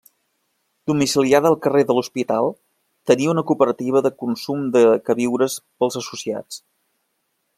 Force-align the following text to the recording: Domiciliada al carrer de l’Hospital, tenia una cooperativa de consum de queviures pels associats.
Domiciliada 0.91 1.49
al 1.49 1.57
carrer 1.65 1.83
de 1.89 1.95
l’Hospital, 1.97 2.49
tenia 3.11 3.33
una 3.35 3.45
cooperativa 3.51 4.03
de 4.07 4.13
consum 4.25 4.65
de 4.77 4.83
queviures 5.11 5.61
pels 5.83 6.01
associats. 6.05 6.61